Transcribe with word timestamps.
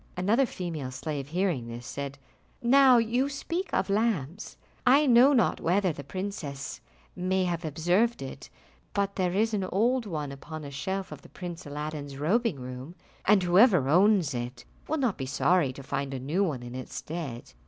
Another 0.17 0.47
female 0.47 0.89
slave 0.89 1.27
hearing 1.27 1.67
this, 1.67 1.85
said, 1.85 2.17
"Now 2.59 2.97
you 2.97 3.29
speak 3.29 3.71
of 3.71 3.87
lamps, 3.87 4.57
I 4.83 5.05
know 5.05 5.31
not 5.31 5.61
whether 5.61 5.93
the 5.93 6.03
princess 6.03 6.81
may 7.15 7.43
have 7.43 7.63
observed 7.63 8.23
it, 8.23 8.49
but 8.93 9.15
there 9.15 9.33
is 9.33 9.53
an 9.53 9.63
old 9.65 10.07
one 10.07 10.31
upon 10.31 10.63
a 10.63 10.71
shelf 10.71 11.11
of 11.11 11.21
the 11.21 11.29
Prince 11.29 11.67
Aladdin's 11.67 12.17
robing 12.17 12.59
room, 12.59 12.95
and 13.25 13.43
whoever 13.43 13.87
owns 13.89 14.33
it 14.33 14.65
will 14.87 14.97
not 14.97 15.19
be 15.19 15.27
sorry 15.27 15.71
to 15.71 15.83
find 15.83 16.15
a 16.15 16.19
new 16.19 16.43
one 16.43 16.63
in 16.63 16.73
its 16.73 16.95
stead. 16.95 17.53